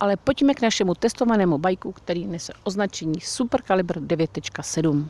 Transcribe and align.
ale 0.00 0.16
pojďme 0.16 0.54
k 0.54 0.62
našemu 0.62 0.94
testovanému 0.94 1.58
bajku, 1.58 1.92
který 1.92 2.26
nese 2.26 2.52
označení 2.64 3.20
Supercaliber 3.20 3.98
9.7. 3.98 5.04